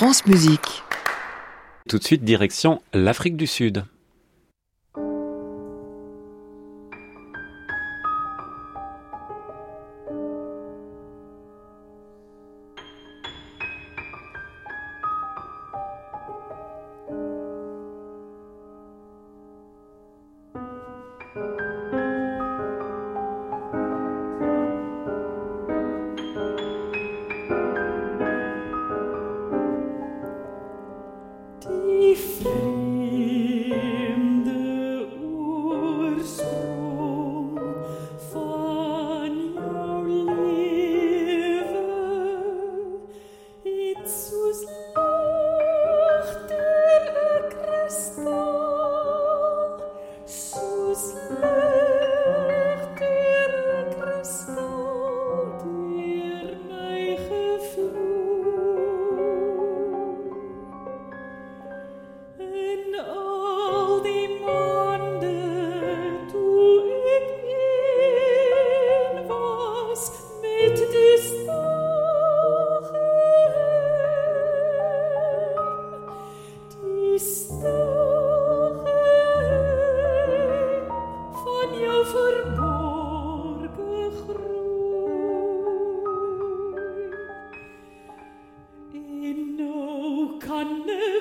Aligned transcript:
France 0.00 0.24
Musique. 0.24 0.82
Tout 1.86 1.98
de 1.98 2.02
suite, 2.02 2.24
direction 2.24 2.80
l'Afrique 2.94 3.36
du 3.36 3.46
Sud. 3.46 3.84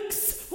Thanks 0.10 0.50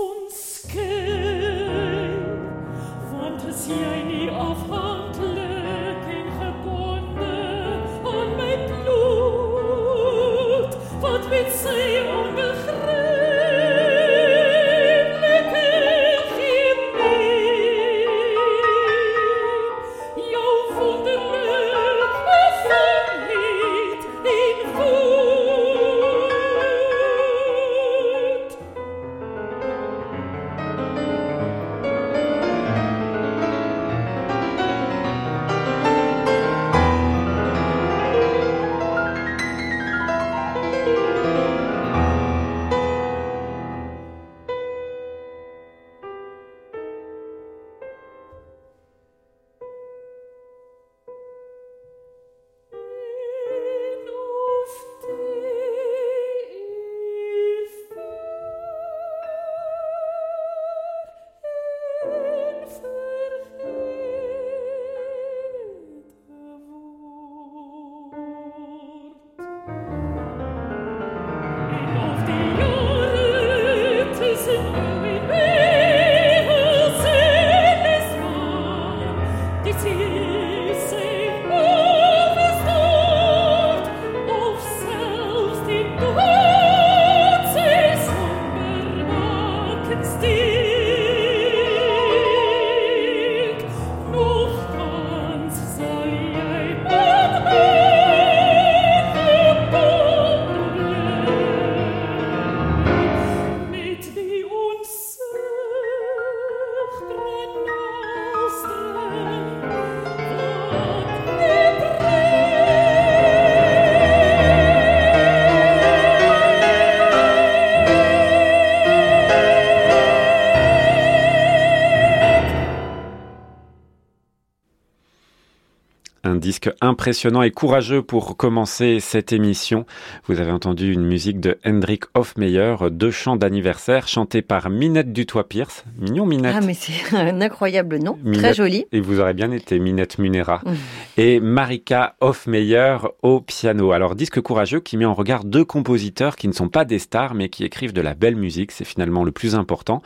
disque 126.55 126.71
impressionnant 126.81 127.43
et 127.43 127.51
courageux 127.51 128.01
pour 128.01 128.37
commencer 128.37 129.01
cette 129.01 129.33
émission. 129.33 129.87
Vous 130.29 130.39
avez 130.39 130.53
entendu 130.53 130.93
une 130.93 131.05
musique 131.05 131.41
de 131.41 131.59
Hendrik 131.67 132.05
Hofmeyer, 132.15 132.77
deux 132.93 133.11
chants 133.11 133.35
d'anniversaire 133.35 134.07
chantés 134.07 134.41
par 134.41 134.71
Minette 134.71 135.13
Dutoit-Pierce. 135.13 135.83
Mignon 135.99 136.27
Minette. 136.27 136.55
Ah 136.57 136.61
mais 136.65 136.75
c'est 136.75 137.17
un 137.17 137.41
incroyable 137.41 137.99
nom, 137.99 138.17
très 138.35 138.55
joli. 138.55 138.85
Et 138.93 139.01
vous 139.01 139.19
aurez 139.19 139.35
bien 139.35 139.51
été 139.51 139.81
Minette 139.81 140.19
Munera. 140.19 140.61
Mmh. 140.65 140.73
Et 141.17 141.41
Marika 141.41 142.15
Hofmeyer 142.21 142.99
au 143.23 143.41
piano. 143.41 143.91
Alors 143.91 144.15
disque 144.15 144.41
courageux 144.41 144.79
qui 144.79 144.97
met 144.97 145.07
en 145.07 145.15
regard 145.15 145.43
deux 145.43 145.65
compositeurs 145.65 146.37
qui 146.37 146.47
ne 146.47 146.53
sont 146.53 146.69
pas 146.69 146.85
des 146.85 147.01
stars 147.01 147.35
mais 147.35 147.49
qui 147.49 147.65
écrivent 147.65 147.93
de 147.93 148.01
la 148.01 148.15
belle 148.15 148.37
musique, 148.37 148.71
c'est 148.71 148.85
finalement 148.85 149.25
le 149.25 149.33
plus 149.33 149.57
important. 149.57 150.03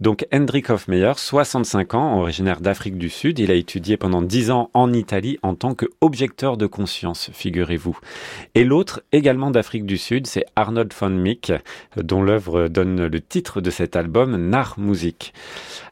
Donc 0.00 0.26
Hendrik 0.34 0.68
Hofmeyer, 0.68 1.12
65 1.14 1.94
ans, 1.94 2.18
originaire 2.18 2.60
d'Afrique 2.60 2.98
du 2.98 3.08
Sud, 3.08 3.38
il 3.38 3.52
a 3.52 3.54
étudié 3.54 3.96
pendant 3.96 4.20
10 4.20 4.50
ans 4.50 4.68
en 4.74 4.92
Italie 4.92 5.38
en 5.44 5.54
tant 5.54 5.76
que 5.76 5.86
objecteur 6.00 6.56
de 6.56 6.66
conscience, 6.66 7.30
figurez-vous. 7.32 7.98
Et 8.54 8.64
l'autre, 8.64 9.02
également 9.12 9.50
d'Afrique 9.50 9.86
du 9.86 9.98
Sud, 9.98 10.26
c'est 10.26 10.44
Arnold 10.56 10.92
von 10.98 11.10
Mick, 11.10 11.52
dont 11.96 12.22
l'œuvre 12.22 12.68
donne 12.68 13.06
le 13.06 13.20
titre 13.20 13.60
de 13.60 13.70
cet 13.70 13.96
album, 13.96 14.36
Nar 14.48 14.74
Music. 14.78 15.32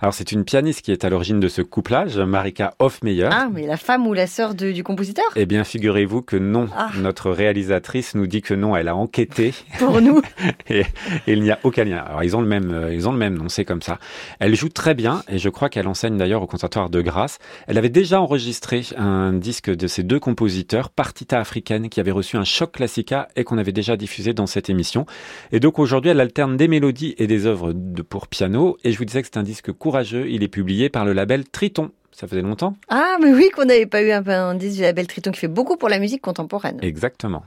Alors 0.01 0.15
c'est 0.15 0.33
une 0.33 0.45
pianiste 0.45 0.83
qui 0.83 0.93
est 0.93 1.05
à 1.05 1.11
l'origine 1.11 1.41
de 1.41 1.49
ce 1.49 1.63
couplage, 1.63 2.19
Marika 2.19 2.75
Hofmeyer. 2.79 3.29
Ah, 3.31 3.49
mais 3.53 3.67
la 3.67 3.77
femme 3.77 4.07
ou 4.07 4.15
la 4.15 4.27
sœur 4.27 4.55
du 4.55 4.83
compositeur? 4.83 5.27
Eh 5.37 5.47
bien, 5.47 5.65
figurez-vous 5.65 6.23
que 6.23 6.37
non. 6.37 6.69
Ah. 6.77 6.91
Notre 6.99 7.31
réalisatrice 7.31 8.15
nous 8.15 8.27
dit 8.27 8.43
que 8.43 8.55
non, 8.55 8.77
elle 8.77 8.89
a 8.89 8.97
enquêté. 8.97 9.53
Pour 9.79 10.01
nous. 10.01 10.23
et, 10.71 10.85
il 11.27 11.43
n'y 11.43 11.51
a 11.51 11.59
aucun 11.63 11.85
lien. 11.85 11.99
Alors 11.99 12.23
ils 12.23 12.37
ont 12.37 12.41
le 12.41 12.47
même, 12.47 12.71
euh, 12.71 12.95
ils 12.95 13.09
ont 13.09 13.13
le 13.13 13.19
même 13.19 13.37
nom, 13.37 13.49
c'est 13.49 13.65
comme 13.65 13.83
ça. 13.83 13.99
Elle 14.39 14.55
joue 14.55 14.69
très 14.69 14.95
bien 14.95 15.23
et 15.29 15.39
je 15.39 15.49
crois 15.49 15.69
qu'elle 15.69 15.89
enseigne 15.89 16.17
d'ailleurs 16.17 16.43
au 16.43 16.47
conservatoire 16.47 16.91
de 16.91 17.01
Grasse. 17.01 17.39
Elle 17.67 17.79
avait 17.79 17.89
déjà 17.89 18.21
enregistré 18.21 18.83
un 18.97 19.33
disque 19.33 19.71
de 19.71 19.87
ces 19.91 20.03
deux 20.03 20.19
compositeurs, 20.19 20.89
Partita 20.89 21.39
africaine, 21.39 21.91
qui 21.91 22.01
avait 22.01 22.11
reçu 22.11 22.39
un 22.39 22.45
choc 22.45 22.73
classica 22.73 23.29
et 23.37 23.45
qu'on 23.45 23.59
avait 23.59 23.73
déjà 23.73 23.99
diffusé 23.99 24.33
dans 24.33 24.47
cette 24.47 24.71
émission. 24.71 25.05
Et 25.53 25.61
donc 25.61 25.79
aujourd'hui, 25.79 26.11
elle 26.11 26.21
alterne 26.21 26.57
des 26.57 26.69
mélodies 26.69 27.15
et 27.19 27.27
des 27.27 27.45
œuvres 27.45 27.75
de, 27.75 28.01
pour 28.01 28.29
piano. 28.29 28.79
Et 28.85 28.93
je 28.93 28.99
vous 28.99 29.05
disais 29.05 29.21
que 29.21 29.29
c'est 29.31 29.39
un 29.39 29.43
disque 29.43 29.73
courageux. 29.73 30.31
Il 30.31 30.43
est 30.43 30.49
publié 30.49 30.89
par 30.89 31.05
le 31.05 31.13
label 31.13 31.45
Triton. 31.47 31.91
Ça 32.13 32.27
faisait 32.27 32.43
longtemps 32.43 32.75
Ah, 32.89 33.19
mais 33.23 33.33
oui, 33.35 33.51
qu'on 33.55 33.67
n'avait 33.67 33.87
pas 33.87 34.03
eu 34.03 34.11
un, 34.11 34.27
un 34.27 34.55
disque 34.55 34.77
du 34.77 34.83
label 34.83 35.07
Triton 35.07 35.33
qui 35.33 35.41
fait 35.41 35.49
beaucoup 35.49 35.77
pour 35.77 35.89
la 35.89 35.99
musique 35.99 36.23
contemporaine. 36.23 36.79
Exactement. 36.81 37.43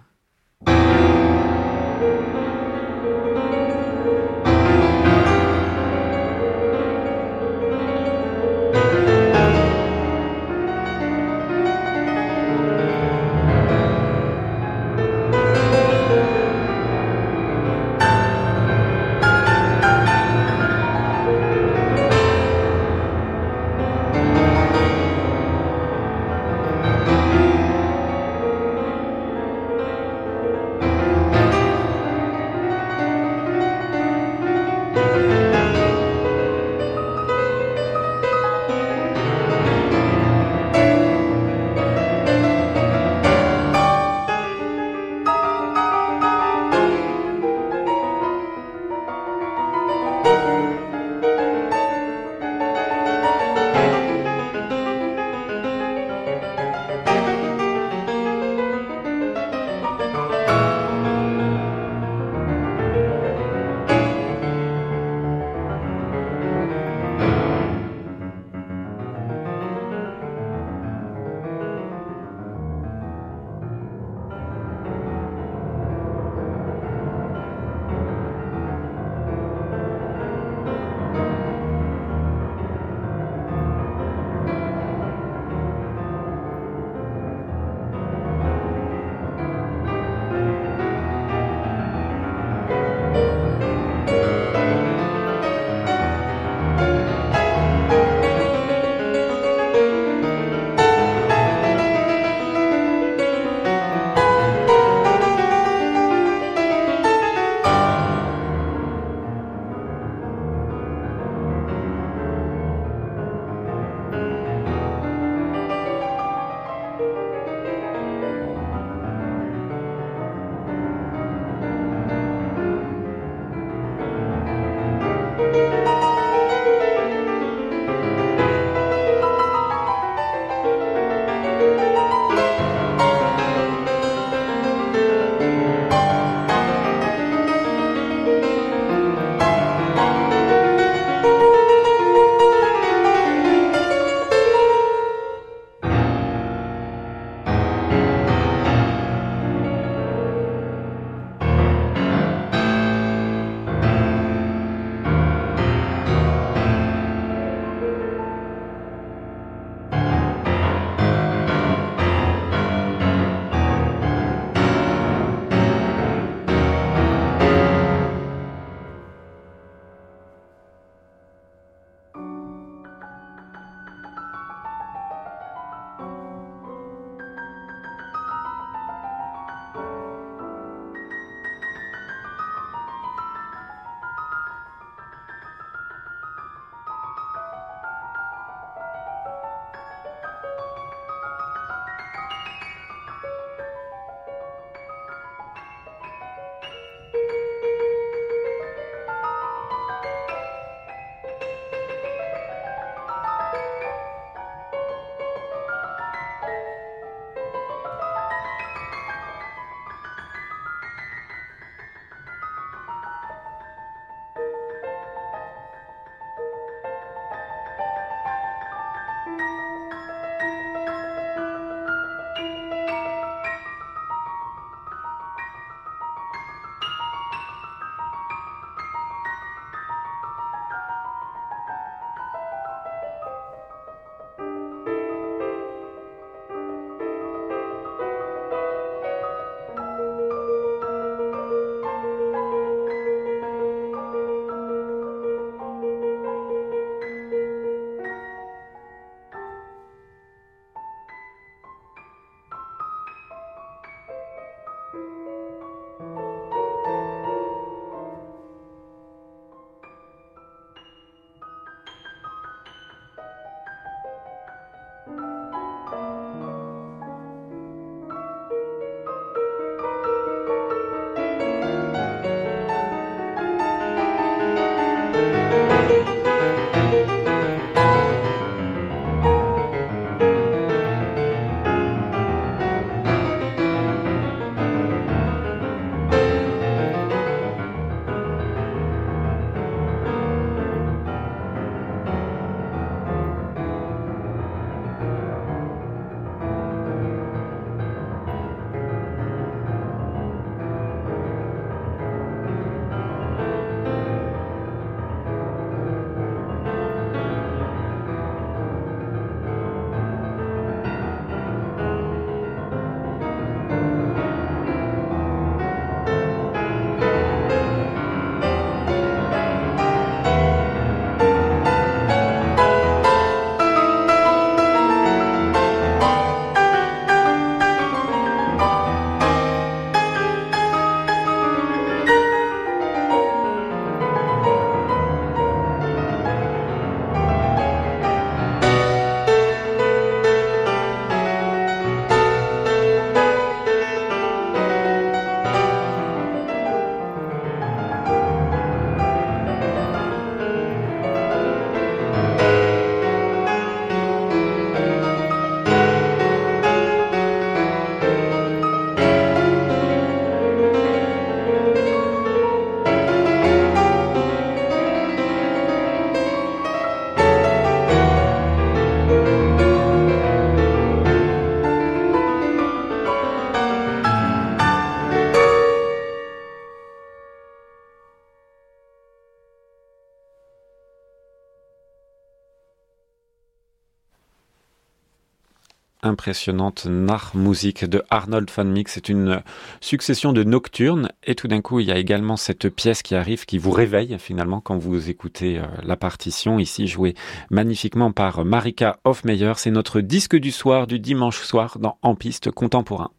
Impressionnante 386.03 386.85
Narmusik 386.85 387.85
de 387.85 388.03
Arnold 388.09 388.49
von 388.55 388.65
Mix. 388.65 388.93
C'est 388.93 389.09
une 389.09 389.41
succession 389.81 390.33
de 390.33 390.43
nocturnes 390.43 391.09
et 391.23 391.35
tout 391.35 391.47
d'un 391.47 391.61
coup 391.61 391.79
il 391.79 391.87
y 391.87 391.91
a 391.91 391.97
également 391.97 392.37
cette 392.37 392.69
pièce 392.69 393.01
qui 393.01 393.15
arrive 393.15 393.45
qui 393.45 393.57
vous 393.57 393.71
réveille 393.71 394.17
finalement 394.19 394.61
quand 394.61 394.77
vous 394.77 395.09
écoutez 395.09 395.59
euh, 395.59 395.63
la 395.83 395.95
partition 395.95 396.59
ici 396.59 396.87
jouée 396.87 397.15
magnifiquement 397.49 398.11
par 398.11 398.45
Marika 398.45 398.99
Hofmeyer. 399.03 399.53
C'est 399.57 399.71
notre 399.71 400.01
disque 400.01 400.35
du 400.35 400.51
soir 400.51 400.87
du 400.87 400.99
dimanche 400.99 401.41
soir 401.41 401.79
dans 401.79 401.97
En 402.01 402.15
piste 402.15 402.51
contemporain. 402.51 403.11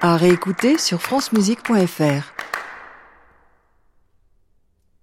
À 0.00 0.16
réécouter 0.16 0.76
sur 0.78 1.00
francemusique.fr. 1.00 2.33